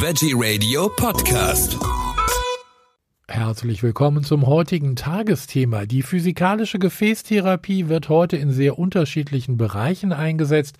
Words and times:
Veggie 0.00 0.32
Radio 0.36 0.88
Podcast. 0.94 1.76
Herzlich 3.26 3.82
willkommen 3.82 4.22
zum 4.22 4.46
heutigen 4.46 4.94
Tagesthema. 4.94 5.86
Die 5.86 6.02
physikalische 6.02 6.78
Gefäßtherapie 6.78 7.88
wird 7.88 8.08
heute 8.08 8.36
in 8.36 8.52
sehr 8.52 8.78
unterschiedlichen 8.78 9.56
Bereichen 9.56 10.12
eingesetzt. 10.12 10.76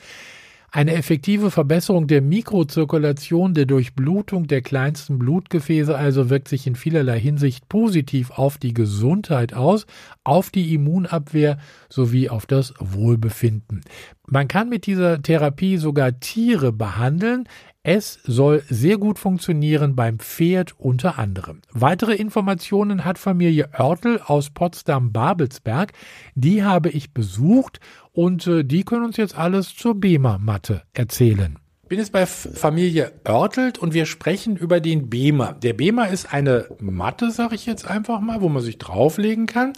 Eine 0.71 0.93
effektive 0.95 1.51
Verbesserung 1.51 2.09
der 2.09 2.21
Mikrozirkulation, 2.21 3.55
der 3.55 3.65
Durchblutung 3.65 4.49
der 4.49 4.61
kleinsten 4.61 5.19
Blutgefäße 5.19 5.97
also 5.97 6.29
wirkt 6.29 6.47
sich 6.47 6.67
in 6.67 6.77
vielerlei 6.77 7.19
Hinsicht 7.19 7.71
positiv 7.71 8.31
auf 8.33 8.59
die 8.59 8.75
Gesundheit 8.75 9.55
aus, 9.55 9.87
auf 10.25 10.51
die 10.51 10.75
Immunabwehr 10.75 11.59
sowie 11.89 12.29
auf 12.29 12.45
das 12.45 12.75
Wohlbefinden. 12.79 13.81
Man 14.27 14.47
kann 14.47 14.69
mit 14.69 14.85
dieser 14.85 15.23
Therapie 15.23 15.79
sogar 15.79 16.21
Tiere 16.21 16.71
behandeln. 16.71 17.49
Es 17.85 18.19
soll 18.25 18.63
sehr 18.69 18.99
gut 18.99 19.19
funktionieren 19.19 19.95
beim 19.95 20.19
Pferd 20.19 20.75
unter 20.79 21.19
anderem. 21.19 21.63
Weitere 21.73 22.15
Informationen 22.15 23.05
hat 23.05 23.19
Familie 23.19 23.71
Oertel 23.79 24.21
aus 24.25 24.51
Potsdam-Babelsberg. 24.51 25.93
Die 26.35 26.65
habe 26.65 26.91
ich 26.91 27.15
besucht 27.15 27.81
und 28.13 28.47
äh, 28.47 28.65
die 28.65 28.85
können 28.85 29.05
uns 29.05 29.17
jetzt 29.17 29.39
alles 29.39 29.75
zur 29.77 29.95
BEMA-Matte 29.95 30.83
erzählen. 30.93 31.59
Ich 31.85 31.89
bin 31.89 32.01
jetzt 32.01 32.13
bei 32.13 32.27
Familie 32.27 33.13
Oertelt 33.27 33.79
und 33.79 33.95
wir 33.95 34.05
sprechen 34.05 34.57
über 34.57 34.81
den 34.81 35.09
BEMA. 35.09 35.53
Der 35.53 35.73
BEMA 35.73 36.05
ist 36.07 36.35
eine 36.35 36.67
Matte, 36.81 37.31
sage 37.31 37.55
ich 37.55 37.65
jetzt 37.65 37.89
einfach 37.89 38.21
mal, 38.21 38.43
wo 38.43 38.51
man 38.51 38.63
sich 38.63 38.77
drauflegen 38.77 39.47
kann. 39.47 39.73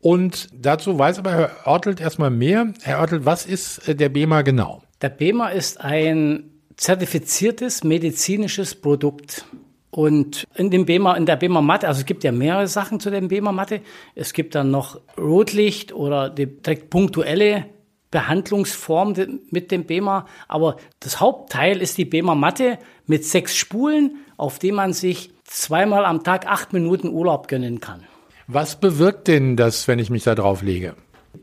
Und 0.00 0.50
dazu 0.54 0.96
weiß 0.96 1.18
aber 1.18 1.32
Herr 1.32 1.50
Oertelt 1.66 2.00
erstmal 2.00 2.30
mehr. 2.30 2.72
Herr 2.82 3.00
Oertelt, 3.00 3.24
was 3.24 3.46
ist 3.46 3.88
äh, 3.88 3.96
der 3.96 4.10
BEMA 4.10 4.42
genau? 4.42 4.84
Der 5.02 5.08
BEMA 5.08 5.48
ist 5.48 5.80
ein 5.80 6.57
zertifiziertes 6.78 7.84
medizinisches 7.84 8.74
Produkt. 8.74 9.44
Und 9.90 10.44
in 10.54 10.70
dem 10.70 10.86
BEMA, 10.86 11.16
in 11.16 11.26
der 11.26 11.36
BEMA-Matte, 11.36 11.88
also 11.88 12.00
es 12.00 12.06
gibt 12.06 12.24
ja 12.24 12.32
mehrere 12.32 12.68
Sachen 12.68 13.00
zu 13.00 13.10
dem 13.10 13.28
BEMA-Matte. 13.28 13.80
Es 14.14 14.32
gibt 14.32 14.54
dann 14.54 14.70
noch 14.70 15.00
Rotlicht 15.18 15.92
oder 15.92 16.30
direkt 16.30 16.88
punktuelle 16.88 17.66
Behandlungsform 18.10 19.14
mit 19.50 19.70
dem 19.70 19.84
BEMA. 19.84 20.26
Aber 20.46 20.76
das 21.00 21.20
Hauptteil 21.20 21.82
ist 21.82 21.98
die 21.98 22.04
BEMA-Matte 22.04 22.78
mit 23.06 23.24
sechs 23.24 23.56
Spulen, 23.56 24.16
auf 24.36 24.58
dem 24.58 24.76
man 24.76 24.92
sich 24.92 25.30
zweimal 25.44 26.04
am 26.04 26.22
Tag 26.22 26.46
acht 26.46 26.72
Minuten 26.72 27.08
Urlaub 27.08 27.48
gönnen 27.48 27.80
kann. 27.80 28.04
Was 28.46 28.78
bewirkt 28.80 29.28
denn 29.28 29.56
das, 29.56 29.88
wenn 29.88 29.98
ich 29.98 30.10
mich 30.10 30.22
da 30.22 30.34
drauf 30.34 30.62
lege? 30.62 30.94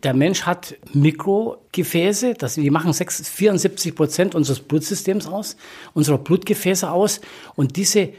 Der 0.05 0.13
Mensch 0.13 0.43
hat 0.43 0.75
Mikrogefäße, 0.93 2.35
das, 2.35 2.53
die 2.53 2.69
machen 2.69 2.93
6, 2.93 3.27
74 3.27 3.95
Prozent 3.95 4.35
unseres 4.35 4.59
Blutsystems 4.59 5.25
aus, 5.25 5.57
unserer 5.95 6.19
Blutgefäße 6.19 6.91
aus. 6.91 7.21
Und 7.55 7.75
diese 7.75 8.13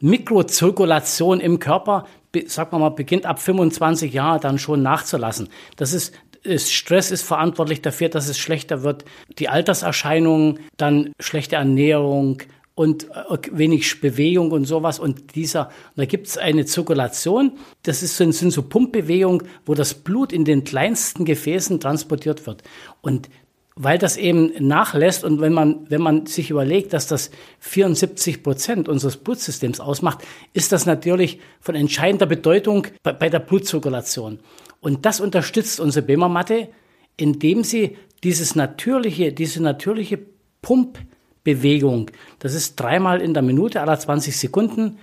Mikrozirkulation 0.00 1.40
im 1.40 1.60
Körper, 1.60 2.04
sagen 2.44 2.72
wir 2.72 2.78
mal, 2.78 2.90
beginnt 2.90 3.24
ab 3.24 3.40
25 3.40 4.12
Jahren 4.12 4.38
dann 4.42 4.58
schon 4.58 4.82
nachzulassen. 4.82 5.48
Das 5.76 5.94
ist, 5.94 6.14
ist 6.42 6.74
Stress 6.74 7.10
ist 7.10 7.22
verantwortlich 7.22 7.80
dafür, 7.80 8.10
dass 8.10 8.28
es 8.28 8.36
schlechter 8.36 8.82
wird. 8.82 9.06
Die 9.38 9.48
Alterserscheinungen, 9.48 10.60
dann 10.76 11.14
schlechte 11.20 11.56
Ernährung, 11.56 12.42
und 12.74 13.08
äh, 13.10 13.38
wenig 13.52 14.00
Bewegung 14.00 14.50
und 14.50 14.64
sowas. 14.64 14.98
Und 14.98 15.34
dieser, 15.34 15.70
da 15.96 16.04
gibt 16.04 16.26
es 16.26 16.38
eine 16.38 16.64
Zirkulation, 16.66 17.52
das 17.82 18.02
ist, 18.02 18.16
sind, 18.16 18.32
sind 18.32 18.50
so 18.50 18.62
Pumpbewegungen, 18.62 19.46
wo 19.64 19.74
das 19.74 19.94
Blut 19.94 20.32
in 20.32 20.44
den 20.44 20.64
kleinsten 20.64 21.24
Gefäßen 21.24 21.80
transportiert 21.80 22.46
wird. 22.46 22.62
Und 23.00 23.28
weil 23.76 23.98
das 23.98 24.16
eben 24.16 24.52
nachlässt 24.60 25.24
und 25.24 25.40
wenn 25.40 25.52
man, 25.52 25.90
wenn 25.90 26.00
man 26.00 26.26
sich 26.26 26.50
überlegt, 26.50 26.92
dass 26.92 27.08
das 27.08 27.30
74 27.58 28.42
Prozent 28.42 28.88
unseres 28.88 29.16
Blutsystems 29.16 29.80
ausmacht, 29.80 30.20
ist 30.52 30.70
das 30.70 30.86
natürlich 30.86 31.40
von 31.60 31.74
entscheidender 31.74 32.26
Bedeutung 32.26 32.86
bei, 33.02 33.12
bei 33.12 33.28
der 33.28 33.40
Blutzirkulation. 33.40 34.38
Und 34.80 35.04
das 35.06 35.20
unterstützt 35.20 35.80
unsere 35.80 36.06
BEMA-Matte, 36.06 36.68
indem 37.16 37.64
sie 37.64 37.96
dieses 38.22 38.54
natürliche, 38.54 39.32
diese 39.32 39.60
natürliche 39.60 40.20
Pump 40.62 40.98
Bewegung. 41.44 42.10
Das 42.38 42.54
ist 42.54 42.76
dreimal 42.76 43.20
in 43.20 43.34
der 43.34 43.42
Minute, 43.42 43.80
aller 43.80 43.98
20 43.98 44.36
Sekunden. 44.36 44.98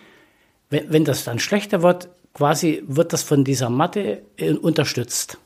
Wenn, 0.70 0.92
wenn 0.92 1.06
das 1.06 1.24
dann 1.24 1.40
schlechter 1.40 1.84
wird, 1.84 2.10
quasi 2.34 2.84
wird 2.88 3.14
das 3.14 3.24
von 3.24 3.44
dieser 3.44 3.70
Matte 3.70 4.24
äh, 4.38 4.54
unterstützt. 4.54 5.38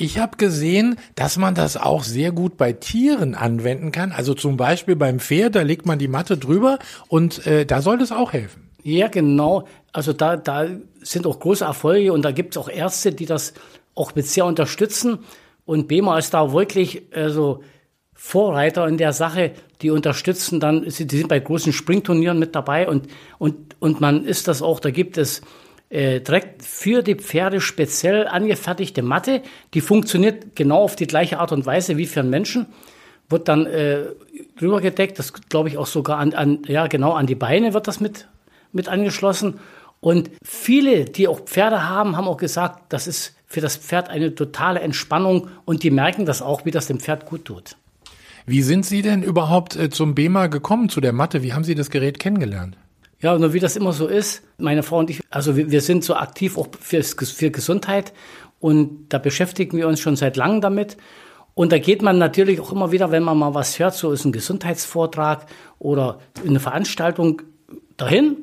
Ich 0.00 0.18
habe 0.18 0.36
gesehen, 0.36 0.96
dass 1.16 1.38
man 1.38 1.56
das 1.56 1.76
auch 1.76 2.04
sehr 2.04 2.30
gut 2.30 2.56
bei 2.56 2.72
Tieren 2.72 3.34
anwenden 3.34 3.90
kann. 3.90 4.12
Also 4.12 4.32
zum 4.34 4.56
Beispiel 4.56 4.94
beim 4.94 5.18
Pferd, 5.18 5.56
da 5.56 5.62
legt 5.62 5.86
man 5.86 5.98
die 5.98 6.06
Matte 6.06 6.36
drüber 6.36 6.78
und 7.08 7.44
äh, 7.46 7.66
da 7.66 7.82
soll 7.82 7.98
das 7.98 8.12
auch 8.12 8.32
helfen. 8.32 8.68
Ja, 8.84 9.08
genau. 9.08 9.66
Also 9.92 10.12
da, 10.12 10.36
da 10.36 10.66
sind 11.02 11.26
auch 11.26 11.40
große 11.40 11.64
Erfolge 11.64 12.12
und 12.12 12.22
da 12.22 12.30
gibt 12.30 12.54
es 12.54 12.62
auch 12.62 12.68
Ärzte, 12.68 13.12
die 13.12 13.26
das 13.26 13.54
auch 13.96 14.14
mit 14.14 14.26
sehr 14.26 14.46
unterstützen. 14.46 15.18
Und 15.66 15.88
BEMA 15.88 16.16
ist 16.18 16.32
da 16.32 16.52
wirklich 16.52 17.02
also 17.12 17.64
Vorreiter 18.20 18.88
in 18.88 18.98
der 18.98 19.12
Sache, 19.12 19.52
die 19.80 19.90
unterstützen 19.90 20.58
dann, 20.58 20.82
die 20.82 20.90
sind 20.90 21.28
bei 21.28 21.38
großen 21.38 21.72
Springturnieren 21.72 22.40
mit 22.40 22.52
dabei 22.56 22.88
und, 22.88 23.06
und, 23.38 23.76
und 23.78 24.00
man 24.00 24.24
ist 24.24 24.48
das 24.48 24.60
auch, 24.60 24.80
da 24.80 24.90
gibt 24.90 25.16
es 25.16 25.40
äh, 25.88 26.20
direkt 26.20 26.64
für 26.64 27.02
die 27.02 27.14
Pferde 27.14 27.60
speziell 27.60 28.26
angefertigte 28.26 29.02
Matte, 29.02 29.40
die 29.72 29.80
funktioniert 29.80 30.56
genau 30.56 30.82
auf 30.82 30.96
die 30.96 31.06
gleiche 31.06 31.38
Art 31.38 31.52
und 31.52 31.64
Weise 31.64 31.96
wie 31.96 32.06
für 32.06 32.18
einen 32.18 32.30
Menschen, 32.30 32.66
wird 33.28 33.46
dann 33.46 33.66
äh, 33.66 34.06
drüber 34.58 34.80
gedeckt, 34.80 35.20
das 35.20 35.32
glaube 35.32 35.68
ich 35.68 35.78
auch 35.78 35.86
sogar 35.86 36.18
an, 36.18 36.34
an, 36.34 36.62
ja 36.66 36.88
genau, 36.88 37.12
an 37.12 37.28
die 37.28 37.36
Beine 37.36 37.72
wird 37.72 37.86
das 37.86 38.00
mit, 38.00 38.26
mit 38.72 38.88
angeschlossen. 38.88 39.60
Und 40.00 40.30
viele, 40.42 41.04
die 41.04 41.28
auch 41.28 41.40
Pferde 41.42 41.88
haben, 41.88 42.16
haben 42.16 42.26
auch 42.26 42.36
gesagt, 42.36 42.92
das 42.92 43.06
ist 43.06 43.36
für 43.46 43.60
das 43.60 43.76
Pferd 43.76 44.08
eine 44.10 44.34
totale 44.34 44.80
Entspannung 44.80 45.50
und 45.64 45.84
die 45.84 45.92
merken 45.92 46.26
das 46.26 46.42
auch, 46.42 46.64
wie 46.64 46.72
das 46.72 46.88
dem 46.88 46.98
Pferd 46.98 47.24
gut 47.24 47.44
tut. 47.44 47.76
Wie 48.48 48.62
sind 48.62 48.86
Sie 48.86 49.02
denn 49.02 49.22
überhaupt 49.22 49.76
äh, 49.76 49.90
zum 49.90 50.14
BEMA 50.14 50.46
gekommen, 50.46 50.88
zu 50.88 51.02
der 51.02 51.12
Matte? 51.12 51.42
Wie 51.42 51.52
haben 51.52 51.64
Sie 51.64 51.74
das 51.74 51.90
Gerät 51.90 52.18
kennengelernt? 52.18 52.78
Ja, 53.20 53.38
nur 53.38 53.52
wie 53.52 53.60
das 53.60 53.76
immer 53.76 53.92
so 53.92 54.06
ist, 54.06 54.42
meine 54.56 54.82
Frau 54.82 54.98
und 55.00 55.10
ich, 55.10 55.20
also 55.28 55.54
wir, 55.54 55.70
wir 55.70 55.82
sind 55.82 56.02
so 56.02 56.14
aktiv 56.14 56.56
auch 56.56 56.68
für, 56.80 57.02
für 57.02 57.50
Gesundheit 57.50 58.14
und 58.58 59.08
da 59.10 59.18
beschäftigen 59.18 59.76
wir 59.76 59.86
uns 59.86 60.00
schon 60.00 60.16
seit 60.16 60.38
langem 60.38 60.62
damit. 60.62 60.96
Und 61.52 61.72
da 61.72 61.78
geht 61.78 62.00
man 62.00 62.16
natürlich 62.16 62.58
auch 62.60 62.72
immer 62.72 62.90
wieder, 62.90 63.10
wenn 63.10 63.22
man 63.22 63.36
mal 63.36 63.52
was 63.52 63.78
hört, 63.78 63.94
so 63.94 64.12
ist 64.12 64.24
ein 64.24 64.32
Gesundheitsvortrag 64.32 65.44
oder 65.78 66.20
eine 66.46 66.60
Veranstaltung 66.60 67.42
dahin. 67.98 68.36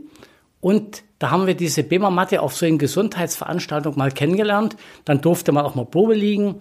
Und 0.62 1.02
da 1.18 1.32
haben 1.32 1.48
wir 1.48 1.56
diese 1.56 1.82
BEMA-Matte 1.82 2.44
auf 2.44 2.56
so 2.56 2.68
einer 2.68 2.78
Gesundheitsveranstaltung 2.78 3.98
mal 3.98 4.12
kennengelernt. 4.12 4.76
Dann 5.06 5.22
durfte 5.22 5.52
man 5.52 5.66
auch 5.66 5.74
mal 5.74 5.86
Probe 5.86 6.14
liegen. 6.14 6.60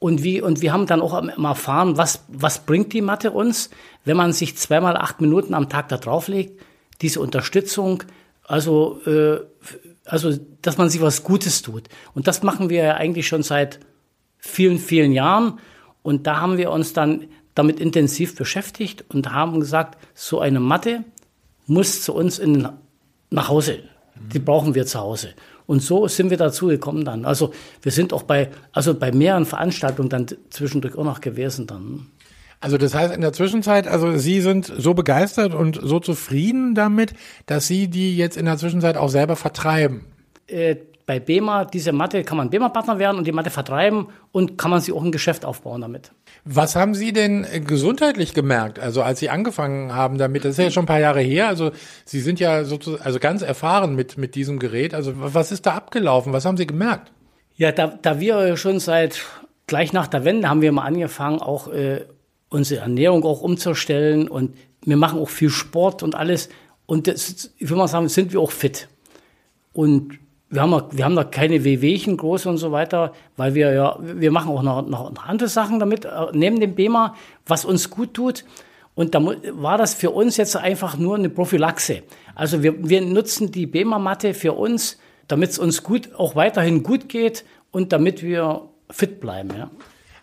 Und 0.00 0.24
wie, 0.24 0.40
und 0.40 0.62
wir 0.62 0.72
haben 0.72 0.86
dann 0.86 1.02
auch 1.02 1.22
erfahren, 1.22 1.98
was, 1.98 2.24
was 2.28 2.64
bringt 2.64 2.94
die 2.94 3.02
Mathe 3.02 3.30
uns, 3.30 3.68
wenn 4.04 4.16
man 4.16 4.32
sich 4.32 4.56
zweimal 4.56 4.96
acht 4.96 5.20
Minuten 5.20 5.54
am 5.54 5.68
Tag 5.68 5.88
da 5.90 5.98
drauflegt, 5.98 6.58
diese 7.02 7.20
Unterstützung, 7.20 8.02
also, 8.42 9.00
äh, 9.06 9.40
also, 10.06 10.36
dass 10.62 10.78
man 10.78 10.88
sich 10.88 11.02
was 11.02 11.22
Gutes 11.22 11.60
tut. 11.60 11.88
Und 12.14 12.26
das 12.26 12.42
machen 12.42 12.70
wir 12.70 12.82
ja 12.82 12.94
eigentlich 12.94 13.28
schon 13.28 13.42
seit 13.42 13.78
vielen, 14.38 14.78
vielen 14.78 15.12
Jahren. 15.12 15.60
Und 16.02 16.26
da 16.26 16.40
haben 16.40 16.56
wir 16.56 16.70
uns 16.70 16.94
dann 16.94 17.26
damit 17.54 17.78
intensiv 17.78 18.34
beschäftigt 18.34 19.04
und 19.08 19.30
haben 19.32 19.60
gesagt, 19.60 19.98
so 20.14 20.40
eine 20.40 20.60
Matte 20.60 21.04
muss 21.66 22.02
zu 22.02 22.14
uns 22.14 22.38
in, 22.38 22.68
nach 23.28 23.48
Hause. 23.48 23.80
Die 24.14 24.38
brauchen 24.38 24.74
wir 24.74 24.86
zu 24.86 24.98
Hause. 24.98 25.34
Und 25.70 25.84
so 25.84 26.08
sind 26.08 26.30
wir 26.30 26.36
dazu 26.36 26.66
gekommen 26.66 27.04
dann. 27.04 27.24
Also 27.24 27.52
wir 27.80 27.92
sind 27.92 28.12
auch 28.12 28.24
bei, 28.24 28.50
also 28.72 28.92
bei 28.92 29.12
mehreren 29.12 29.46
Veranstaltungen 29.46 30.08
dann 30.08 30.26
zwischendurch 30.50 30.98
auch 30.98 31.04
noch 31.04 31.20
gewesen 31.20 31.68
dann. 31.68 32.08
Also 32.58 32.76
das 32.76 32.92
heißt 32.92 33.14
in 33.14 33.20
der 33.20 33.32
Zwischenzeit, 33.32 33.86
also 33.86 34.16
Sie 34.16 34.40
sind 34.40 34.66
so 34.66 34.94
begeistert 34.94 35.54
und 35.54 35.78
so 35.80 36.00
zufrieden 36.00 36.74
damit, 36.74 37.14
dass 37.46 37.68
Sie 37.68 37.86
die 37.86 38.16
jetzt 38.16 38.36
in 38.36 38.46
der 38.46 38.58
Zwischenzeit 38.58 38.96
auch 38.96 39.10
selber 39.10 39.36
vertreiben. 39.36 40.06
Äh, 40.48 40.74
bei 41.10 41.18
BEMA, 41.18 41.64
diese 41.64 41.90
Matte, 41.90 42.22
kann 42.22 42.36
man 42.36 42.50
BEMA-Partner 42.50 43.00
werden 43.00 43.18
und 43.18 43.26
die 43.26 43.32
Matte 43.32 43.50
vertreiben 43.50 44.06
und 44.30 44.56
kann 44.58 44.70
man 44.70 44.80
sich 44.80 44.94
auch 44.94 45.02
ein 45.02 45.10
Geschäft 45.10 45.44
aufbauen 45.44 45.80
damit. 45.80 46.12
Was 46.44 46.76
haben 46.76 46.94
Sie 46.94 47.12
denn 47.12 47.44
gesundheitlich 47.66 48.32
gemerkt? 48.32 48.78
Also 48.78 49.02
als 49.02 49.18
Sie 49.18 49.28
angefangen 49.28 49.92
haben 49.92 50.18
damit, 50.18 50.44
das 50.44 50.52
ist 50.52 50.64
ja 50.64 50.70
schon 50.70 50.84
ein 50.84 50.86
paar 50.86 51.00
Jahre 51.00 51.20
her, 51.20 51.48
also 51.48 51.72
Sie 52.04 52.20
sind 52.20 52.38
ja 52.38 52.62
sozusagen, 52.62 53.02
also 53.02 53.18
ganz 53.18 53.42
erfahren 53.42 53.96
mit, 53.96 54.18
mit 54.18 54.36
diesem 54.36 54.60
Gerät. 54.60 54.94
Also 54.94 55.14
was 55.16 55.50
ist 55.50 55.66
da 55.66 55.74
abgelaufen? 55.74 56.32
Was 56.32 56.44
haben 56.44 56.56
Sie 56.56 56.68
gemerkt? 56.68 57.10
Ja, 57.56 57.72
da, 57.72 57.88
da 57.88 58.20
wir 58.20 58.56
schon 58.56 58.78
seit 58.78 59.20
gleich 59.66 59.92
nach 59.92 60.06
der 60.06 60.24
Wende 60.24 60.48
haben 60.48 60.62
wir 60.62 60.70
mal 60.70 60.84
angefangen, 60.84 61.40
auch 61.40 61.66
äh, 61.72 62.04
unsere 62.50 62.82
Ernährung 62.82 63.24
auch 63.24 63.40
umzustellen 63.40 64.28
und 64.28 64.56
wir 64.84 64.96
machen 64.96 65.18
auch 65.18 65.28
viel 65.28 65.50
Sport 65.50 66.04
und 66.04 66.14
alles. 66.14 66.50
Und 66.86 67.08
das, 67.08 67.50
ich 67.58 67.68
würde 67.68 67.78
mal 67.78 67.88
sagen, 67.88 68.08
sind 68.08 68.32
wir 68.32 68.38
auch 68.38 68.52
fit. 68.52 68.86
Und 69.72 70.20
wir 70.50 70.62
haben, 70.62 70.82
wir 70.90 71.04
haben 71.04 71.14
da 71.14 71.24
keine 71.24 71.62
Wehwehchen 71.62 72.16
groß 72.16 72.46
und 72.46 72.58
so 72.58 72.72
weiter, 72.72 73.12
weil 73.36 73.54
wir 73.54 73.72
ja, 73.72 73.96
wir 74.00 74.32
machen 74.32 74.50
auch 74.50 74.62
noch, 74.62 74.86
noch 74.86 75.24
andere 75.24 75.48
Sachen 75.48 75.78
damit, 75.78 76.04
äh, 76.04 76.10
neben 76.32 76.58
dem 76.60 76.74
BEMA, 76.74 77.14
was 77.46 77.64
uns 77.64 77.88
gut 77.88 78.14
tut. 78.14 78.44
Und 78.96 79.14
da 79.14 79.24
war 79.24 79.78
das 79.78 79.94
für 79.94 80.10
uns 80.10 80.36
jetzt 80.36 80.56
einfach 80.56 80.98
nur 80.98 81.16
eine 81.16 81.30
Prophylaxe. 81.30 82.02
Also 82.34 82.62
wir, 82.64 82.88
wir 82.88 83.00
nutzen 83.00 83.52
die 83.52 83.66
BEMA-Matte 83.66 84.34
für 84.34 84.52
uns, 84.52 84.98
damit 85.28 85.50
es 85.50 85.58
uns 85.58 85.84
gut, 85.84 86.14
auch 86.16 86.34
weiterhin 86.34 86.82
gut 86.82 87.08
geht 87.08 87.44
und 87.70 87.92
damit 87.92 88.22
wir 88.22 88.62
fit 88.90 89.20
bleiben. 89.20 89.50
Ja. 89.56 89.70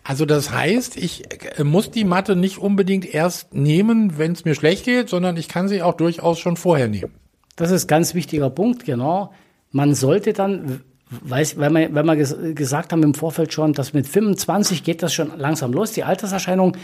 Also 0.04 0.26
das 0.26 0.52
heißt, 0.52 0.98
ich 0.98 1.24
äh, 1.58 1.64
muss 1.64 1.90
die 1.90 2.04
Matte 2.04 2.36
nicht 2.36 2.58
unbedingt 2.58 3.06
erst 3.14 3.54
nehmen, 3.54 4.18
wenn 4.18 4.34
es 4.34 4.44
mir 4.44 4.56
schlecht 4.56 4.84
geht, 4.84 5.08
sondern 5.08 5.38
ich 5.38 5.48
kann 5.48 5.70
sie 5.70 5.82
auch 5.82 5.96
durchaus 5.96 6.38
schon 6.40 6.58
vorher 6.58 6.90
nehmen. 6.90 7.14
Das 7.56 7.72
ist 7.72 7.88
ganz 7.88 8.14
wichtiger 8.14 8.50
Punkt, 8.50 8.84
genau. 8.84 9.32
Man 9.72 9.96
sollte 9.96 10.34
dann, 10.34 10.82
weiß, 11.10 11.58
weil 11.58 11.72
wir, 11.72 11.94
weil 11.94 12.04
wir 12.04 12.54
gesagt 12.54 12.92
haben 12.92 13.04
im 13.04 13.14
Vorfeld 13.14 13.54
schon, 13.54 13.74
dass 13.74 13.94
mit 13.94 14.08
25 14.08 14.84
geht 14.84 15.04
das 15.04 15.14
schon 15.14 15.38
langsam 15.38 15.74
los, 15.74 15.92
die 15.92 16.04
Alterserscheinung. 16.04 16.78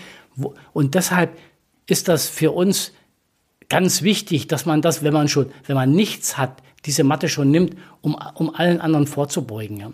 Und 0.74 0.96
deshalb 0.96 1.38
ist 1.88 2.08
das 2.08 2.28
für 2.28 2.52
uns 2.52 2.92
ganz 3.70 4.02
wichtig, 4.02 4.48
dass 4.48 4.66
man 4.66 4.82
das, 4.82 5.04
wenn 5.04 5.14
man 5.14 5.28
schon, 5.28 5.48
wenn 5.66 5.76
man 5.76 5.92
nichts 5.92 6.38
hat, 6.38 6.62
diese 6.86 7.04
Matte 7.04 7.30
schon 7.30 7.50
nimmt, 7.50 7.76
um, 8.02 8.18
um 8.36 8.54
allen 8.54 8.82
anderen 8.82 9.08
vorzubeugen. 9.08 9.78
Ja. 9.78 9.92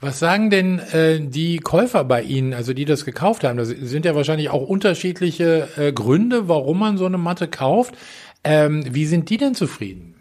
Was 0.00 0.20
sagen 0.20 0.48
denn 0.48 0.78
äh, 0.78 1.20
die 1.20 1.58
Käufer 1.58 2.04
bei 2.04 2.22
Ihnen, 2.22 2.54
also 2.54 2.72
die 2.72 2.84
das 2.84 3.04
gekauft 3.04 3.42
haben? 3.42 3.56
Das 3.56 3.68
sind 3.68 4.04
ja 4.04 4.14
wahrscheinlich 4.14 4.48
auch 4.48 4.62
unterschiedliche 4.62 5.68
äh, 5.76 5.92
Gründe, 5.92 6.48
warum 6.48 6.78
man 6.78 6.98
so 6.98 7.06
eine 7.06 7.18
Matte 7.18 7.48
kauft. 7.48 7.96
Ähm, 8.44 8.84
wie 8.94 9.06
sind 9.06 9.28
die 9.28 9.38
denn 9.38 9.56
zufrieden? 9.56 10.14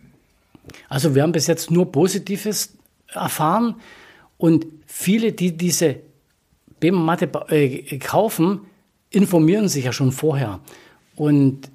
Also 0.89 1.15
wir 1.15 1.23
haben 1.23 1.31
bis 1.31 1.47
jetzt 1.47 1.71
nur 1.71 1.91
Positives 1.91 2.73
erfahren 3.13 3.75
und 4.37 4.65
viele, 4.85 5.31
die 5.31 5.55
diese 5.55 5.97
BEM-Matte 6.79 7.29
äh, 7.49 7.97
kaufen, 7.97 8.61
informieren 9.09 9.67
sich 9.67 9.85
ja 9.85 9.93
schon 9.93 10.11
vorher. 10.11 10.59
Und 11.15 11.71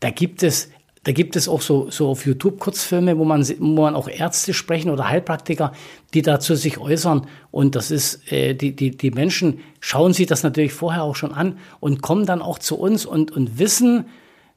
da 0.00 0.10
gibt 0.10 0.42
es 0.42 0.70
da 1.04 1.12
gibt 1.12 1.34
es 1.34 1.48
auch 1.48 1.62
so, 1.62 1.90
so 1.90 2.10
auf 2.10 2.26
YouTube 2.26 2.58
Kurzfilme, 2.60 3.16
wo 3.16 3.24
man, 3.24 3.46
wo 3.58 3.82
man 3.82 3.94
auch 3.94 4.06
Ärzte 4.06 4.52
sprechen 4.52 4.90
oder 4.90 5.08
Heilpraktiker, 5.08 5.72
die 6.12 6.20
dazu 6.20 6.54
sich 6.54 6.76
äußern. 6.76 7.26
Und 7.50 7.74
das 7.74 7.90
ist, 7.90 8.30
äh, 8.30 8.54
die, 8.54 8.76
die, 8.76 8.90
die 8.90 9.10
Menschen 9.10 9.60
schauen 9.80 10.12
sich 10.12 10.26
das 10.26 10.42
natürlich 10.42 10.74
vorher 10.74 11.02
auch 11.02 11.16
schon 11.16 11.32
an 11.32 11.58
und 11.80 12.02
kommen 12.02 12.26
dann 12.26 12.42
auch 12.42 12.58
zu 12.58 12.78
uns 12.78 13.06
und, 13.06 13.30
und 13.30 13.58
wissen, 13.58 14.06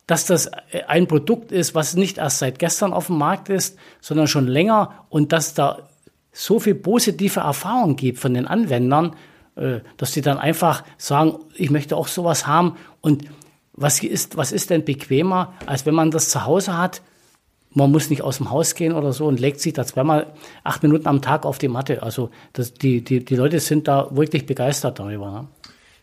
dass 0.07 0.25
das 0.25 0.47
äh, 0.47 0.83
ein 0.87 1.07
Produkt 1.07 1.51
ist, 1.51 1.75
was 1.75 1.95
nicht 1.95 2.17
erst 2.17 2.39
seit 2.39 2.59
gestern 2.59 2.93
auf 2.93 3.07
dem 3.07 3.17
Markt 3.17 3.49
ist, 3.49 3.77
sondern 4.01 4.27
schon 4.27 4.47
länger 4.47 5.05
und 5.09 5.31
dass 5.31 5.53
da 5.53 5.89
so 6.31 6.59
viel 6.59 6.75
positive 6.75 7.41
Erfahrung 7.41 7.95
gibt 7.95 8.19
von 8.19 8.33
den 8.33 8.47
Anwendern, 8.47 9.15
äh, 9.55 9.79
dass 9.97 10.11
die 10.11 10.21
dann 10.21 10.37
einfach 10.37 10.83
sagen, 10.97 11.35
ich 11.55 11.69
möchte 11.69 11.95
auch 11.95 12.07
sowas 12.07 12.47
haben 12.47 12.75
und 13.01 13.25
was 13.73 14.03
ist, 14.03 14.37
was 14.37 14.51
ist 14.51 14.69
denn 14.69 14.85
bequemer, 14.85 15.53
als 15.65 15.85
wenn 15.85 15.95
man 15.95 16.11
das 16.11 16.29
zu 16.29 16.45
Hause 16.45 16.77
hat? 16.77 17.01
Man 17.71 17.91
muss 17.91 18.11
nicht 18.11 18.21
aus 18.21 18.37
dem 18.37 18.51
Haus 18.51 18.75
gehen 18.75 18.93
oder 18.93 19.13
so 19.13 19.25
und 19.25 19.39
legt 19.39 19.59
sich 19.59 19.73
da 19.73 19.83
zweimal 19.83 20.33
acht 20.63 20.83
Minuten 20.83 21.07
am 21.07 21.23
Tag 21.23 21.43
auf 21.43 21.57
die 21.57 21.67
Matte. 21.67 22.03
Also 22.03 22.29
das, 22.53 22.75
die, 22.75 23.03
die, 23.03 23.25
die 23.25 23.35
Leute 23.35 23.59
sind 23.59 23.87
da 23.87 24.09
wirklich 24.11 24.45
begeistert 24.45 24.99
darüber. 24.99 25.31
Ne? 25.31 25.47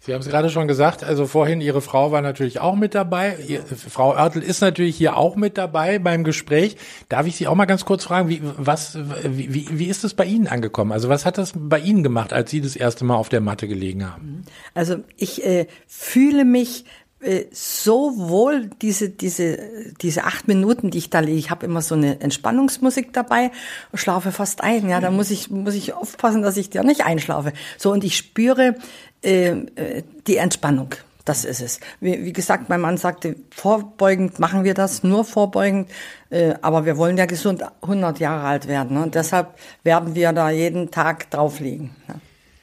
Sie 0.03 0.15
haben 0.15 0.23
es 0.23 0.29
gerade 0.29 0.49
schon 0.49 0.67
gesagt, 0.67 1.05
also 1.05 1.27
vorhin 1.27 1.61
Ihre 1.61 1.83
Frau 1.83 2.11
war 2.11 2.23
natürlich 2.23 2.59
auch 2.59 2.75
mit 2.75 2.95
dabei. 2.95 3.37
Ihr, 3.47 3.63
Frau 3.63 4.15
Oertel 4.15 4.43
ist 4.43 4.63
natürlich 4.63 4.97
hier 4.97 5.19
auch 5.19 5.37
mit 5.37 5.59
dabei 5.59 5.99
beim 5.99 6.25
Gespräch. 6.25 6.79
Darf 7.11 7.27
ich 7.27 7.37
Sie 7.37 7.47
auch 7.47 7.55
mal 7.55 7.67
ganz 7.67 7.85
kurz 7.85 8.05
fragen, 8.05 8.31
wie, 8.31 8.41
was, 8.43 8.99
wie, 9.25 9.69
wie 9.71 9.87
ist 9.87 10.03
es 10.03 10.15
bei 10.15 10.25
Ihnen 10.25 10.47
angekommen? 10.47 10.93
Also 10.93 11.11
was 11.11 11.27
hat 11.27 11.37
das 11.37 11.53
bei 11.55 11.79
Ihnen 11.79 12.03
gemacht, 12.03 12.33
als 12.33 12.51
Sie 12.51 12.63
das 12.63 12.77
erste 12.77 13.05
Mal 13.05 13.17
auf 13.17 13.29
der 13.29 13.43
Matte 13.43 13.69
gelegen 13.69 14.11
haben? 14.11 14.45
Also 14.73 14.97
ich 15.19 15.45
äh, 15.45 15.67
fühle 15.87 16.47
mich 16.47 16.87
äh, 17.21 17.45
so 17.53 18.13
wohl 18.17 18.71
diese 18.81 19.11
diese 19.11 19.59
diese 20.01 20.25
acht 20.25 20.49
Minuten, 20.49 20.91
die 20.91 20.99
ich 20.99 21.11
da 21.11 21.21
lege. 21.21 21.39
Ich 21.39 21.51
habe 21.51 21.67
immer 21.67 21.83
so 21.83 21.95
eine 21.95 22.21
Entspannungsmusik 22.21 23.13
dabei 23.13 23.51
schlafe 23.95 24.33
fast 24.33 24.63
ein. 24.63 24.89
Ja, 24.89 25.01
da 25.01 25.11
muss 25.11 25.31
ich 25.31 25.51
muss 25.51 25.75
ich 25.75 25.93
aufpassen, 25.93 26.43
dass 26.43 26.57
ich 26.57 26.71
da 26.71 26.83
nicht 26.83 27.05
einschlafe. 27.05 27.53
So 27.77 27.93
und 27.93 28.05
ich 28.05 28.17
spüre 28.17 28.77
äh, 29.23 29.51
äh, 29.51 30.03
die 30.27 30.37
Entspannung. 30.37 30.95
Das 31.27 31.45
ist 31.45 31.61
es. 31.61 31.81
Wie, 32.01 32.25
wie 32.25 32.33
gesagt, 32.33 32.71
mein 32.71 32.81
Mann 32.81 32.97
sagte, 32.97 33.37
vorbeugend 33.51 34.39
machen 34.39 34.65
wir 34.65 34.75
das, 34.75 35.03
nur 35.03 35.25
vorbeugend. 35.25 35.91
Äh, 36.31 36.55
aber 36.63 36.87
wir 36.87 36.97
wollen 36.97 37.19
ja 37.19 37.27
gesund 37.27 37.63
100 37.83 38.19
Jahre 38.19 38.45
alt 38.45 38.67
werden. 38.67 38.97
Ne? 38.97 39.03
Und 39.03 39.15
deshalb 39.15 39.55
werden 39.85 40.15
wir 40.15 40.33
da 40.33 40.51
jeden 40.51 40.91
Tag 40.91 41.31
drauflegen. 41.31 41.91
Ja. 42.09 42.15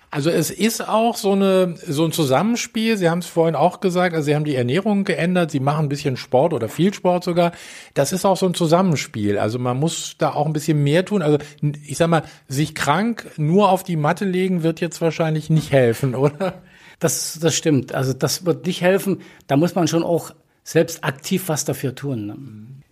Also 0.10 0.30
es 0.30 0.52
ist 0.52 0.88
auch 0.88 1.18
so 1.18 1.34
eine 1.34 1.76
so 1.86 2.06
ein 2.06 2.14
Zusammenspiel. 2.14 2.98
Sie 2.98 3.10
haben 3.10 3.20
es 3.20 3.28
vorhin 3.28 3.56
auch 3.56 3.82
gesagt. 3.82 4.16
Also 4.16 4.26
Sie 4.26 4.36
haben 4.36 4.46
die 4.46 4.56
Ernährung 4.56 5.04
geändert. 5.04 5.52
Sie 5.52 5.60
machen 5.60 5.86
ein 5.86 5.90
bisschen 5.90 6.16
Sport 6.16 6.54
oder 6.54 6.70
viel 6.70 6.94
Sport 6.94 7.26
sogar. 7.26 7.52
Das 7.94 8.14
ist 8.14 8.24
auch 8.24 8.38
so 8.38 8.46
ein 8.46 8.54
Zusammenspiel. 8.54 9.38
Also 9.38 9.60
man 9.60 9.78
muss 9.78 10.16
da 10.18 10.32
auch 10.32 10.46
ein 10.46 10.54
bisschen 10.54 10.82
mehr 10.82 11.04
tun. 11.04 11.22
Also 11.22 11.40
ich 11.86 11.98
sag 11.98 12.08
mal, 12.08 12.24
sich 12.48 12.74
krank 12.74 13.28
nur 13.36 13.70
auf 13.70 13.84
die 13.84 13.98
Matte 13.98 14.24
legen 14.24 14.64
wird 14.64 14.80
jetzt 14.80 15.02
wahrscheinlich 15.02 15.50
nicht 15.50 15.72
helfen, 15.72 16.16
oder? 16.16 16.62
Das 17.00 17.38
das 17.42 17.56
stimmt. 17.56 17.94
Also 17.94 18.14
das 18.14 18.46
wird 18.46 18.66
nicht 18.66 18.82
helfen. 18.82 19.20
Da 19.48 19.58
muss 19.58 19.76
man 19.76 19.90
schon 19.90 20.04
auch 20.04 20.32
selbst 20.64 21.04
aktiv 21.04 21.44
was 21.48 21.66
dafür 21.66 21.96
tun. 21.96 22.28
Ne? 22.28 22.38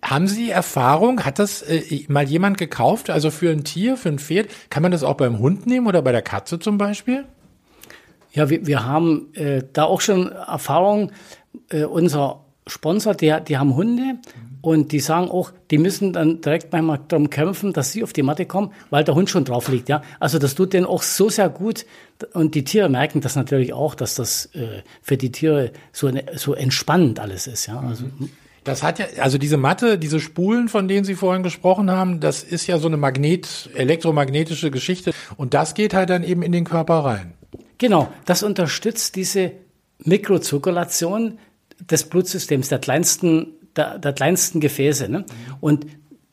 Haben 0.05 0.27
Sie 0.27 0.51
Erfahrung? 0.51 1.25
Hat 1.25 1.39
das 1.39 1.63
äh, 1.63 2.05
mal 2.09 2.25
jemand 2.25 2.59
gekauft? 2.59 3.09
Also 3.09 3.31
für 3.31 3.49
ein 3.49 3.63
Tier, 3.63 3.97
für 3.97 4.09
ein 4.09 4.19
Pferd? 4.19 4.49
Kann 4.69 4.83
man 4.83 4.91
das 4.91 5.03
auch 5.03 5.15
beim 5.15 5.39
Hund 5.39 5.65
nehmen 5.65 5.87
oder 5.87 6.03
bei 6.03 6.11
der 6.11 6.21
Katze 6.21 6.59
zum 6.59 6.77
Beispiel? 6.77 7.25
Ja, 8.31 8.49
wir, 8.49 8.67
wir 8.67 8.85
haben 8.85 9.33
äh, 9.33 9.63
da 9.73 9.85
auch 9.85 10.01
schon 10.01 10.31
Erfahrung. 10.31 11.11
Äh, 11.69 11.85
unser 11.85 12.41
Sponsor, 12.67 13.15
die, 13.15 13.35
die 13.47 13.57
haben 13.57 13.75
Hunde 13.75 14.03
mhm. 14.03 14.19
und 14.61 14.91
die 14.91 14.99
sagen 14.99 15.29
auch, 15.29 15.51
die 15.71 15.79
müssen 15.79 16.13
dann 16.13 16.39
direkt 16.39 16.71
manchmal 16.71 16.99
darum 17.07 17.31
kämpfen, 17.31 17.73
dass 17.73 17.91
sie 17.91 18.03
auf 18.03 18.13
die 18.13 18.23
Matte 18.23 18.45
kommen, 18.45 18.73
weil 18.91 19.03
der 19.03 19.15
Hund 19.15 19.31
schon 19.31 19.45
drauf 19.45 19.69
liegt. 19.69 19.89
Ja? 19.89 20.03
Also 20.19 20.37
das 20.37 20.53
tut 20.53 20.73
denen 20.73 20.85
auch 20.85 21.01
so 21.01 21.29
sehr 21.29 21.49
gut 21.49 21.85
und 22.33 22.53
die 22.53 22.63
Tiere 22.63 22.89
merken 22.89 23.21
das 23.21 23.35
natürlich 23.35 23.73
auch, 23.73 23.95
dass 23.95 24.13
das 24.13 24.47
äh, 24.53 24.83
für 25.01 25.17
die 25.17 25.31
Tiere 25.31 25.71
so, 25.91 26.11
so 26.35 26.53
entspannend 26.53 27.19
alles 27.19 27.47
ist. 27.47 27.65
Ja? 27.65 27.79
Also, 27.79 28.05
mhm. 28.05 28.29
Das 28.65 28.81
hat 28.81 28.97
ja, 28.97 29.05
also 29.19 29.37
diese 29.37 29.57
Matte, 29.57 29.99
diese 29.99 30.19
Spulen, 30.19 30.69
von 30.69 30.87
denen 30.87 31.05
Sie 31.05 31.13
vorhin 31.13 31.43
gesprochen 31.43 31.91
haben, 31.91 32.19
das 32.19 32.43
ist 32.43 32.65
ja 32.65 32.79
so 32.79 32.87
eine 32.87 32.97
Magnet, 32.97 33.69
elektromagnetische 33.75 34.71
Geschichte. 34.71 35.11
Und 35.37 35.53
das 35.53 35.75
geht 35.75 35.93
halt 35.93 36.09
dann 36.09 36.23
eben 36.23 36.41
in 36.41 36.51
den 36.51 36.65
Körper 36.65 37.05
rein. 37.05 37.35
Genau, 37.77 38.11
das 38.25 38.41
unterstützt 38.41 39.15
diese 39.15 39.51
Mikrozirkulation 39.99 41.37
des 41.79 42.05
Blutsystems, 42.05 42.69
der 42.69 42.79
kleinsten, 42.79 43.53
der, 43.75 43.99
der 43.99 44.13
kleinsten 44.13 44.59
Gefäße. 44.59 45.09
Ne? 45.09 45.25
Und 45.61 45.85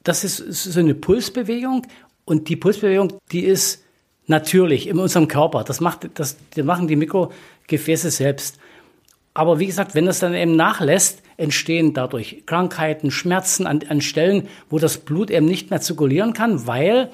das 0.02 0.24
ist 0.24 0.38
so 0.38 0.80
eine 0.80 0.94
Pulsbewegung. 0.94 1.86
Und 2.24 2.48
die 2.48 2.56
Pulsbewegung, 2.56 3.12
die 3.30 3.44
ist 3.44 3.82
natürlich 4.26 4.86
in 4.86 4.98
unserem 4.98 5.28
Körper. 5.28 5.64
Das, 5.64 5.80
macht, 5.80 6.08
das, 6.14 6.38
das 6.54 6.64
machen 6.64 6.88
die 6.88 6.96
Mikrogefäße 6.96 8.10
selbst. 8.10 8.58
Aber 9.34 9.58
wie 9.58 9.66
gesagt, 9.66 9.94
wenn 9.94 10.06
das 10.06 10.18
dann 10.18 10.34
eben 10.34 10.56
nachlässt, 10.56 11.22
entstehen 11.36 11.94
dadurch 11.94 12.42
Krankheiten, 12.46 13.10
Schmerzen 13.10 13.66
an, 13.66 13.80
an 13.88 14.00
Stellen, 14.00 14.48
wo 14.68 14.78
das 14.78 14.98
Blut 14.98 15.30
eben 15.30 15.46
nicht 15.46 15.70
mehr 15.70 15.80
zirkulieren 15.80 16.34
kann, 16.34 16.66
weil 16.66 17.10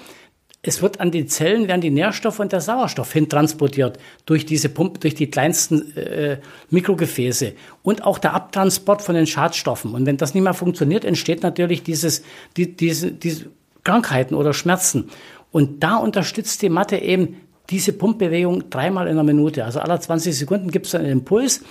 es 0.63 0.83
wird 0.83 0.99
an 0.99 1.13
die 1.13 1.27
Zellen 1.27 1.69
werden 1.69 1.81
die 1.81 1.91
Nährstoffe 1.91 2.41
und 2.41 2.51
der 2.51 2.61
Sauerstoff 2.61 3.13
hintransportiert 3.13 3.99
durch 4.27 4.45
diese 4.45 4.69
Pumpe, 4.69 4.99
durch 4.99 5.15
die 5.15 5.31
kleinsten 5.31 5.97
äh, 5.97 6.41
Mikrogefäße 6.71 7.53
und 7.83 8.05
auch 8.05 8.19
der 8.19 8.35
Abtransport 8.35 9.01
von 9.01 9.15
den 9.15 9.29
Schadstoffen. 9.29 9.95
Und 9.95 10.05
wenn 10.05 10.17
das 10.17 10.35
nicht 10.35 10.43
mehr 10.43 10.55
funktioniert, 10.55 11.05
entsteht 11.05 11.45
natürlich 11.45 11.85
dieses, 11.85 12.25
die, 12.57 12.77
diese, 12.77 13.13
diese 13.13 13.47
Krankheiten 13.85 14.35
oder 14.35 14.53
Schmerzen. 14.53 15.11
Und 15.53 15.85
da 15.85 15.97
unterstützt 15.97 16.61
die 16.61 16.69
Matte 16.69 16.97
eben 16.97 17.37
diese 17.71 17.93
Pumpbewegung 17.93 18.69
dreimal 18.69 19.07
in 19.07 19.13
einer 19.13 19.23
Minute. 19.23 19.65
Also 19.65 19.79
alle 19.79 20.01
20 20.01 20.37
Sekunden 20.37 20.73
gibt 20.73 20.87
es 20.87 20.95
einen 20.95 21.07
Impuls 21.09 21.63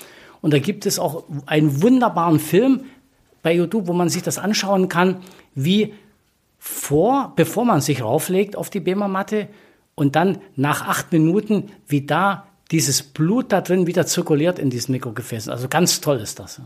und 0.48 0.54
da 0.54 0.60
gibt 0.60 0.86
es 0.86 0.98
auch 0.98 1.25
einen 1.46 1.82
wunderbaren 1.82 2.39
Film 2.39 2.86
bei 3.44 3.54
YouTube, 3.54 3.88
wo 3.88 3.92
man 3.92 4.08
sich 4.08 4.24
das 4.24 4.38
anschauen 4.38 4.88
kann, 4.88 5.18
wie 5.56 5.94
vor, 6.58 7.34
bevor 7.36 7.66
man 7.66 7.82
sich 7.82 8.01
rauflegt 8.01 8.56
auf 8.56 8.70
die 8.70 8.80
Bema-Matte 8.80 9.50
und 9.94 10.16
dann 10.16 10.38
nach 10.56 10.88
acht 10.88 11.12
Minuten, 11.12 11.70
wie 11.86 12.06
da 12.06 12.48
dieses 12.72 13.04
Blut 13.04 13.51
da 13.51 13.60
drin 13.60 13.88
wieder 13.88 14.06
zirkuliert 14.06 14.58
in 14.58 14.70
diesen 14.70 14.94
Mikrogefäßen. 14.94 15.51
Also 15.51 15.68
ganz 15.68 16.00
toll 16.00 16.20
ist 16.22 16.39
das. 16.39 16.62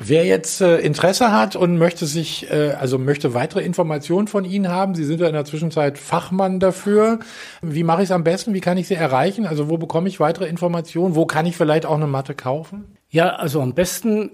Wer 0.00 0.24
jetzt 0.24 0.60
äh, 0.60 0.78
Interesse 0.78 1.32
hat 1.32 1.56
und 1.56 1.76
möchte 1.76 2.06
sich, 2.06 2.48
äh, 2.50 2.70
also 2.78 2.98
möchte 2.98 3.34
weitere 3.34 3.62
Informationen 3.62 4.28
von 4.28 4.44
Ihnen 4.44 4.68
haben, 4.68 4.94
Sie 4.94 5.04
sind 5.04 5.20
ja 5.20 5.26
in 5.26 5.32
der 5.32 5.44
Zwischenzeit 5.44 5.98
Fachmann 5.98 6.60
dafür. 6.60 7.18
Wie 7.62 7.82
mache 7.82 8.02
ich 8.02 8.08
es 8.08 8.12
am 8.12 8.22
besten? 8.22 8.54
Wie 8.54 8.60
kann 8.60 8.78
ich 8.78 8.86
Sie 8.86 8.94
erreichen? 8.94 9.44
Also 9.44 9.68
wo 9.68 9.76
bekomme 9.76 10.08
ich 10.08 10.20
weitere 10.20 10.46
Informationen? 10.46 11.16
Wo 11.16 11.26
kann 11.26 11.46
ich 11.46 11.56
vielleicht 11.56 11.84
auch 11.84 11.96
eine 11.96 12.06
Matte 12.06 12.36
kaufen? 12.36 12.96
Ja, 13.10 13.30
also 13.30 13.60
am 13.60 13.74
besten 13.74 14.30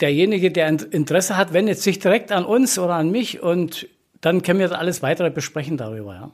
derjenige, 0.00 0.50
der 0.50 0.68
Interesse 0.68 1.36
hat, 1.36 1.52
wendet 1.52 1.78
sich 1.78 2.00
direkt 2.00 2.32
an 2.32 2.44
uns 2.44 2.76
oder 2.76 2.94
an 2.94 3.12
mich 3.12 3.40
und 3.40 3.86
dann 4.20 4.42
können 4.42 4.58
wir 4.58 4.76
alles 4.76 5.00
weitere 5.02 5.30
besprechen 5.30 5.76
darüber. 5.76 6.14
Ja. 6.14 6.30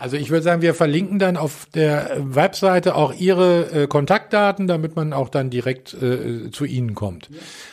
Also 0.00 0.16
ich 0.16 0.30
würde 0.30 0.42
sagen, 0.42 0.62
wir 0.62 0.72
verlinken 0.72 1.18
dann 1.18 1.36
auf 1.36 1.66
der 1.74 2.16
Webseite 2.18 2.94
auch 2.94 3.12
Ihre 3.12 3.82
äh, 3.82 3.86
Kontaktdaten, 3.86 4.66
damit 4.66 4.96
man 4.96 5.12
auch 5.12 5.28
dann 5.28 5.50
direkt 5.50 5.92
äh, 5.92 6.50
zu 6.50 6.64
Ihnen 6.64 6.94
kommt. 6.94 7.28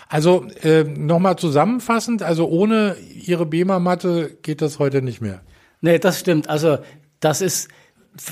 Also 0.10 0.46
äh, 0.62 0.84
nochmal 0.84 1.38
zusammenfassend, 1.38 2.24
also 2.24 2.50
ohne 2.50 2.98
Ihre 3.26 3.46
BEMA-Matte 3.46 4.38
geht 4.42 4.62
das 4.62 4.78
heute 4.78 5.02
nicht 5.02 5.22
mehr. 5.22 5.40
Nee, 5.80 6.00
das 6.00 6.20
stimmt. 6.20 6.50
Also 6.50 6.80
das 7.22 7.40
ist, 7.40 7.70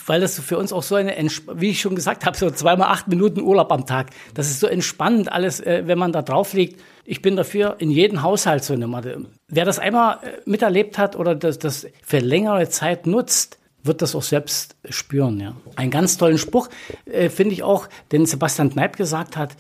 weil 0.08 0.20
das 0.20 0.38
für 0.42 0.58
uns 0.58 0.74
auch 0.74 0.84
so 0.84 0.96
eine, 0.96 1.16
wie 1.54 1.70
ich 1.70 1.80
schon 1.80 1.96
gesagt 1.96 2.26
habe, 2.26 2.36
so 2.36 2.52
zweimal 2.52 2.90
acht 2.90 3.08
Minuten 3.08 3.40
Urlaub 3.40 3.72
am 3.72 3.86
Tag. 3.86 4.08
Das 4.34 4.48
ist 4.48 4.60
so 4.60 4.68
entspannend 4.68 5.32
alles, 5.32 5.62
äh, 5.62 5.84
wenn 5.86 5.98
man 5.98 6.12
da 6.12 6.22
drauf 6.22 6.52
liegt. 6.52 6.82
Ich 7.06 7.22
bin 7.22 7.38
dafür 7.38 7.78
in 7.80 7.92
jedem 7.92 8.24
Haushalt 8.24 8.66
so 8.66 8.74
eine 8.74 8.88
Matte. 8.88 9.26
Wer 9.48 9.64
das 9.64 9.80
einmal 9.80 10.16
äh, 10.16 10.50
miterlebt 10.50 10.98
hat 10.98 11.16
oder 11.16 11.34
das, 11.34 11.60
das 11.60 11.88
für 12.04 12.20
längere 12.20 12.68
Zeit 12.68 13.08
nutzt, 13.08 13.58
wird 13.86 14.02
das 14.02 14.16
auch 14.16 14.24
selbst 14.24 14.76
spüren. 14.90 15.40
Ja. 15.40 15.56
Einen 15.76 15.92
ganz 15.92 16.18
tollen 16.18 16.38
Spruch 16.38 16.70
äh, 17.06 17.30
finde 17.30 17.54
ich 17.54 17.64
auch, 17.64 17.88
den 18.12 18.26
Sebastian 18.26 18.72
Kneip 18.72 18.98
gesagt 18.98 19.38
hat, 19.38 19.56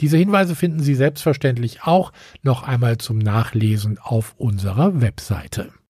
Diese 0.00 0.16
Hinweise 0.16 0.56
finden 0.56 0.80
Sie 0.80 0.96
selbstverständlich 0.96 1.84
auch 1.84 2.12
noch 2.42 2.64
einmal 2.64 2.98
zum 2.98 3.18
Nachlesen 3.18 4.00
auf 4.02 4.34
unserer 4.38 5.00
Webseite. 5.00 5.68